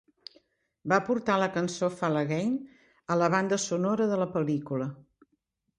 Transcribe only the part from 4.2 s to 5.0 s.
la pel·lícula.